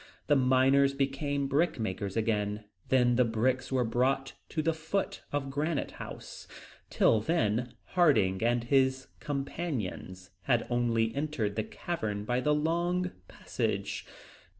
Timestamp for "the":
0.25-0.35, 3.17-3.23, 4.63-4.73, 11.55-11.63, 12.39-12.55